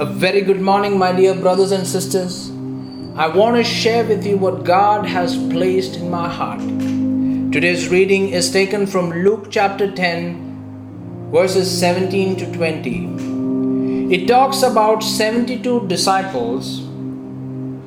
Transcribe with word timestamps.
A 0.00 0.06
very 0.06 0.40
good 0.40 0.62
morning, 0.62 0.98
my 0.98 1.12
dear 1.12 1.34
brothers 1.34 1.72
and 1.72 1.86
sisters. 1.86 2.48
I 3.16 3.26
want 3.28 3.56
to 3.56 3.62
share 3.62 4.02
with 4.02 4.24
you 4.24 4.38
what 4.38 4.64
God 4.64 5.04
has 5.04 5.36
placed 5.48 5.96
in 5.96 6.08
my 6.08 6.26
heart. 6.26 6.60
Today's 7.52 7.90
reading 7.90 8.30
is 8.30 8.50
taken 8.50 8.86
from 8.86 9.10
Luke 9.10 9.48
chapter 9.50 9.92
10, 9.92 11.28
verses 11.30 11.70
17 11.78 12.36
to 12.36 12.50
20. 12.50 14.14
It 14.14 14.26
talks 14.26 14.62
about 14.62 15.02
72 15.02 15.86
disciples 15.86 16.78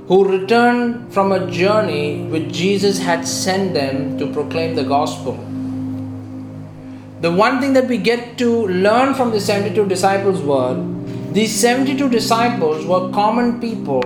who 0.08 0.24
returned 0.24 1.12
from 1.12 1.32
a 1.32 1.50
journey 1.50 2.26
which 2.26 2.54
Jesus 2.54 3.00
had 3.00 3.28
sent 3.28 3.74
them 3.74 4.20
to 4.20 4.32
proclaim 4.32 4.76
the 4.76 4.84
gospel. 4.84 5.34
The 7.22 7.32
one 7.32 7.60
thing 7.60 7.74
that 7.74 7.88
we 7.88 7.98
get 7.98 8.38
to 8.38 8.68
learn 8.68 9.16
from 9.16 9.32
the 9.32 9.42
72 9.42 9.88
disciples 9.88 10.44
were 10.44 10.76
these 11.34 11.60
72 11.60 12.10
disciples 12.10 12.86
were 12.86 13.12
common 13.12 13.60
people 13.60 14.04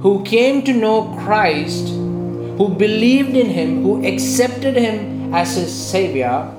who 0.00 0.24
came 0.24 0.62
to 0.62 0.72
know 0.72 1.14
Christ, 1.20 1.88
who 1.88 2.68
believed 2.70 3.36
in 3.36 3.50
Him, 3.50 3.82
who 3.82 4.06
accepted 4.06 4.76
Him 4.76 5.34
as 5.34 5.56
His 5.56 5.72
Savior, 5.72 6.50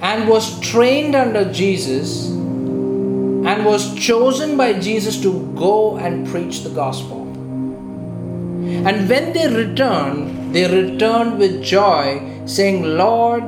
and 0.00 0.28
was 0.28 0.60
trained 0.60 1.16
under 1.16 1.52
Jesus 1.52 2.28
and 2.28 3.64
was 3.64 3.94
chosen 3.98 4.56
by 4.56 4.74
Jesus 4.78 5.20
to 5.22 5.52
go 5.56 5.96
and 5.96 6.28
preach 6.28 6.62
the 6.62 6.70
gospel. 6.70 7.22
And 8.86 9.08
when 9.08 9.32
they 9.32 9.48
returned, 9.48 10.54
they 10.54 10.68
returned 10.68 11.38
with 11.38 11.64
joy, 11.64 12.22
saying, 12.46 12.84
Lord, 12.84 13.42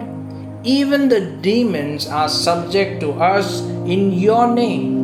even 0.63 1.09
the 1.09 1.21
demons 1.21 2.07
are 2.07 2.29
subject 2.29 3.01
to 3.01 3.13
us 3.13 3.61
in 3.87 4.13
your 4.13 4.55
name. 4.55 5.01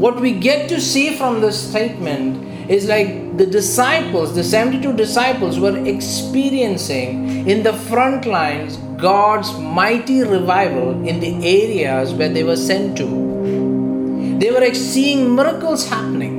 What 0.00 0.20
we 0.20 0.32
get 0.32 0.68
to 0.70 0.80
see 0.80 1.14
from 1.16 1.40
this 1.40 1.70
statement 1.70 2.70
is 2.70 2.88
like 2.88 3.36
the 3.36 3.46
disciples, 3.46 4.34
the 4.34 4.42
72 4.42 4.94
disciples, 4.94 5.60
were 5.60 5.76
experiencing 5.86 7.46
in 7.48 7.62
the 7.62 7.72
front 7.72 8.26
lines 8.26 8.78
God's 9.00 9.52
mighty 9.58 10.22
revival 10.22 11.06
in 11.06 11.20
the 11.20 11.34
areas 11.46 12.12
where 12.12 12.28
they 12.28 12.42
were 12.42 12.56
sent 12.56 12.96
to. 12.98 14.38
They 14.38 14.50
were 14.50 14.74
seeing 14.74 15.36
miracles 15.36 15.88
happening. 15.88 16.38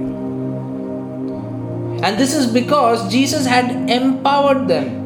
And 2.04 2.18
this 2.18 2.34
is 2.34 2.48
because 2.48 3.10
Jesus 3.12 3.46
had 3.46 3.90
empowered 3.90 4.68
them. 4.68 5.01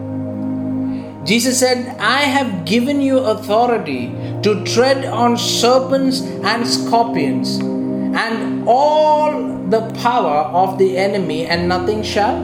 Jesus 1.26 1.59
said, 1.59 1.98
I 1.98 2.22
have 2.22 2.66
given 2.66 3.02
you 3.02 3.18
authority 3.18 4.08
to 4.44 4.64
tread 4.64 5.06
on 5.06 5.38
serpents 5.38 6.22
and 6.22 6.67
scorpions 6.67 7.58
and 7.58 8.67
all 8.67 9.66
the 9.70 9.92
power 10.02 10.45
of 10.54 10.78
the 10.78 10.95
enemy, 10.98 11.48
and 11.48 11.67
nothing 11.67 12.04
shall 12.04 12.38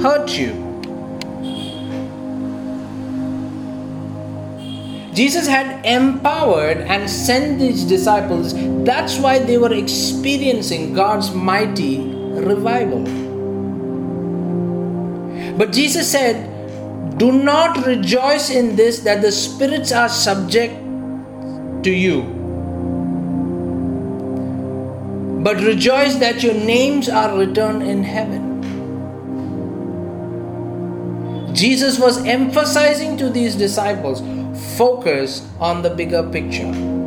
hurt 0.00 0.30
you. 0.38 0.58
Jesus 5.12 5.46
had 5.46 5.84
empowered 5.84 6.78
and 6.78 7.08
sent 7.08 7.58
these 7.58 7.84
disciples. 7.84 8.54
That's 8.84 9.18
why 9.18 9.38
they 9.38 9.58
were 9.58 9.74
experiencing 9.74 10.94
God's 10.94 11.32
mighty 11.34 11.98
revival. 12.00 13.04
But 15.58 15.72
Jesus 15.72 16.10
said, 16.10 16.48
Do 17.16 17.30
not 17.30 17.86
rejoice 17.86 18.50
in 18.50 18.76
this 18.76 19.00
that 19.00 19.22
the 19.22 19.32
spirits 19.32 19.92
are 19.92 20.08
subject 20.08 20.74
to 21.84 21.90
you, 21.90 22.22
but 25.44 25.56
rejoice 25.58 26.16
that 26.16 26.42
your 26.42 26.54
names 26.54 27.08
are 27.08 27.36
written 27.36 27.82
in 27.82 28.02
heaven. 28.02 28.50
Jesus 31.54 31.98
was 31.98 32.24
emphasizing 32.24 33.16
to 33.18 33.28
these 33.28 33.54
disciples 33.54 34.22
focus 34.76 35.46
on 35.60 35.82
the 35.82 35.90
bigger 35.90 36.22
picture. 36.22 37.01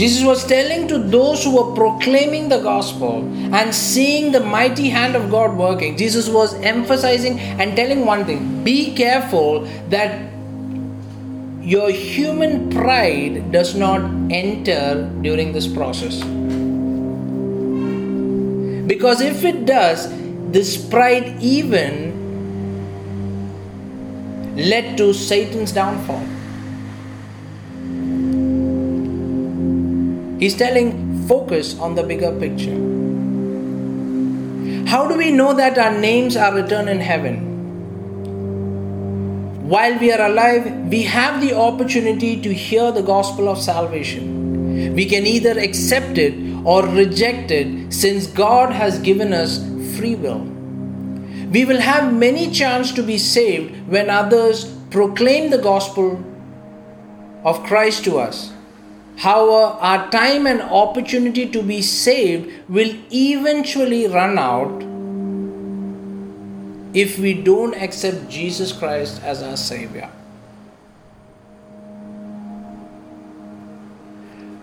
Jesus 0.00 0.24
was 0.24 0.46
telling 0.46 0.88
to 0.88 0.96
those 0.96 1.44
who 1.44 1.54
were 1.54 1.74
proclaiming 1.74 2.48
the 2.48 2.58
gospel 2.60 3.18
and 3.54 3.74
seeing 3.74 4.32
the 4.32 4.40
mighty 4.40 4.88
hand 4.88 5.14
of 5.14 5.30
God 5.30 5.58
working, 5.58 5.98
Jesus 5.98 6.26
was 6.26 6.54
emphasizing 6.62 7.38
and 7.38 7.76
telling 7.76 8.06
one 8.06 8.24
thing 8.24 8.64
be 8.64 8.94
careful 8.94 9.66
that 9.90 10.32
your 11.60 11.90
human 11.90 12.70
pride 12.70 13.52
does 13.52 13.74
not 13.74 14.00
enter 14.32 15.04
during 15.20 15.52
this 15.52 15.66
process. 15.66 16.24
Because 18.86 19.20
if 19.20 19.44
it 19.44 19.66
does, 19.66 20.08
this 20.50 20.82
pride 20.82 21.36
even 21.42 22.16
led 24.56 24.96
to 24.96 25.12
Satan's 25.12 25.72
downfall. 25.72 26.24
He's 30.40 30.56
telling, 30.56 31.28
focus 31.28 31.78
on 31.78 31.94
the 31.94 32.02
bigger 32.02 32.32
picture. 32.40 32.74
How 34.88 35.06
do 35.06 35.16
we 35.16 35.30
know 35.30 35.52
that 35.52 35.76
our 35.76 35.96
names 35.96 36.34
are 36.34 36.54
written 36.54 36.88
in 36.88 36.98
heaven? 36.98 37.46
While 39.68 39.98
we 39.98 40.10
are 40.10 40.26
alive, 40.26 40.88
we 40.88 41.02
have 41.02 41.42
the 41.42 41.54
opportunity 41.54 42.40
to 42.40 42.54
hear 42.54 42.90
the 42.90 43.02
gospel 43.02 43.50
of 43.50 43.58
salvation. 43.58 44.94
We 44.94 45.04
can 45.04 45.26
either 45.26 45.58
accept 45.58 46.16
it 46.16 46.34
or 46.64 46.86
reject 46.86 47.50
it 47.50 47.92
since 47.92 48.26
God 48.26 48.72
has 48.72 48.98
given 48.98 49.34
us 49.34 49.58
free 49.96 50.14
will. 50.14 50.40
We 51.50 51.66
will 51.66 51.80
have 51.80 52.14
many 52.14 52.50
chance 52.50 52.92
to 52.92 53.02
be 53.02 53.18
saved 53.18 53.88
when 53.88 54.08
others 54.08 54.64
proclaim 54.90 55.50
the 55.50 55.58
gospel 55.58 56.24
of 57.44 57.62
Christ 57.64 58.04
to 58.04 58.18
us. 58.18 58.52
However, 59.20 59.76
our 59.88 60.10
time 60.10 60.46
and 60.46 60.62
opportunity 60.62 61.46
to 61.46 61.62
be 61.62 61.82
saved 61.82 62.70
will 62.70 62.94
eventually 63.12 64.06
run 64.06 64.38
out 64.38 64.82
if 66.94 67.18
we 67.18 67.34
don't 67.34 67.74
accept 67.74 68.30
Jesus 68.30 68.72
Christ 68.72 69.20
as 69.22 69.42
our 69.42 69.58
Savior. 69.58 70.10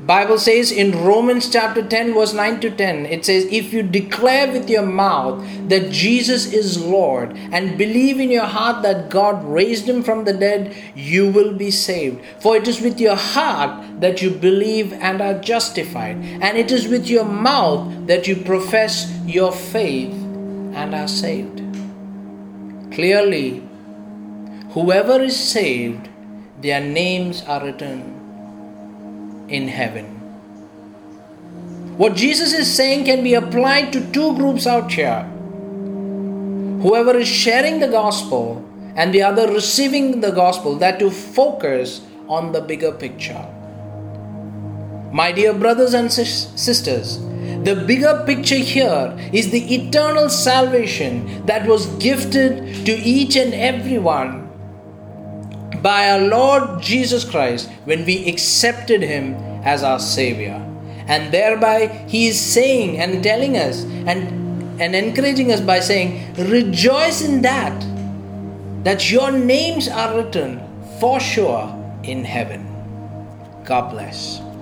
Bible 0.08 0.38
says 0.38 0.72
in 0.72 1.04
Romans 1.04 1.50
chapter 1.50 1.86
10 1.86 2.14
verse 2.14 2.34
9 2.34 2.62
to 2.62 2.72
10 2.72 3.08
it 3.08 3.26
says 3.26 3.44
if 3.52 3.74
you 3.74 3.84
declare 3.84 4.50
with 4.50 4.70
your 4.70 4.86
mouth 4.86 5.46
that 5.68 5.92
Jesus 5.92 6.46
is 6.54 6.82
Lord 6.82 7.36
and 7.52 7.78
believe 7.78 8.18
in 8.18 8.32
your 8.32 8.46
heart 8.46 8.84
that 8.84 9.10
God 9.10 9.44
raised 9.44 9.90
him 9.90 10.02
from 10.04 10.24
the 10.24 10.32
dead 10.32 10.74
you 10.96 11.30
will 11.30 11.54
be 11.54 11.72
saved. 11.72 12.24
For 12.40 12.56
it 12.56 12.70
is 12.70 12.80
with 12.80 13.02
your 13.02 13.18
heart 13.18 14.00
that 14.00 14.22
you 14.22 14.32
believe 14.32 14.94
and 14.94 15.22
are 15.22 15.42
justified 15.42 16.16
and 16.16 16.58
it 16.58 16.72
is 16.72 16.88
with 16.88 17.10
your 17.10 17.26
mouth 17.26 18.08
that 18.08 18.30
you 18.30 18.38
profess 18.38 19.12
your 19.26 19.52
faith 19.52 20.14
and 20.14 20.96
are 20.96 21.10
saved. 21.10 21.58
Clearly 22.94 23.62
whoever 24.70 25.22
is 25.22 25.36
saved 25.36 26.08
their 26.62 26.80
names 26.80 27.42
are 27.42 27.62
written 27.66 28.17
in 29.48 29.68
heaven. 29.68 30.06
What 31.98 32.16
Jesus 32.16 32.54
is 32.54 32.72
saying 32.72 33.06
can 33.06 33.24
be 33.24 33.34
applied 33.34 33.92
to 33.94 34.12
two 34.12 34.36
groups 34.36 34.68
out 34.68 34.92
here. 34.92 35.24
Whoever 36.82 37.18
is 37.18 37.28
sharing 37.28 37.80
the 37.80 37.88
gospel 37.88 38.64
and 38.96 39.14
the 39.14 39.24
other 39.24 39.52
receiving 39.52 40.22
the 40.22 40.32
gospel, 40.32 40.76
that 40.78 41.00
to 41.00 41.10
focus 41.10 42.02
on 42.28 42.52
the 42.52 42.62
bigger 42.62 42.92
picture. 42.92 43.46
My 45.12 45.32
dear 45.32 45.54
brothers 45.54 45.94
and 45.94 46.12
sisters, 46.12 47.20
the 47.64 47.84
bigger 47.88 48.24
picture 48.26 48.56
here 48.58 49.18
is 49.34 49.52
the 49.52 49.74
eternal 49.74 50.30
salvation 50.30 51.46
that 51.46 51.66
was 51.66 51.88
gifted 51.98 52.86
to 52.86 52.92
each 52.92 53.36
and 53.36 53.54
everyone 53.54 54.47
by 55.82 56.12
our 56.12 56.22
Lord 56.22 56.82
Jesus 56.82 57.24
Christ 57.24 57.70
when 57.86 58.06
we 58.06 58.28
accepted 58.28 59.02
Him 59.02 59.34
as 59.64 59.84
our 59.84 60.00
Savior. 60.00 60.64
And 61.08 61.34
thereby 61.34 61.88
He 62.08 62.28
is 62.28 62.40
saying 62.40 63.00
and 63.00 63.24
telling 63.24 63.58
us 63.58 63.84
and, 63.84 64.82
and 64.82 64.96
encouraging 64.96 65.52
us 65.52 65.62
by 65.62 65.80
saying, 65.80 66.34
Rejoice 66.36 67.22
in 67.22 67.42
that, 67.44 67.80
that 68.84 69.12
your 69.12 69.32
names 69.32 69.88
are 69.88 70.18
written 70.18 70.62
for 71.00 71.20
sure 71.20 71.74
in 72.04 72.24
heaven. 72.24 72.66
God 73.66 73.92
bless. 73.92 74.47